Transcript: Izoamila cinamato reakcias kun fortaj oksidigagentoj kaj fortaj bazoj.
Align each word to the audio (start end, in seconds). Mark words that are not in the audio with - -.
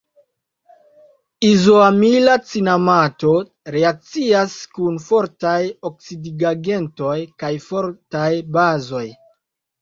Izoamila 1.49 2.37
cinamato 2.51 3.33
reakcias 3.75 4.55
kun 4.79 4.97
fortaj 5.09 5.53
oksidigagentoj 5.91 7.15
kaj 7.45 7.53
fortaj 7.69 8.33
bazoj. 8.59 9.05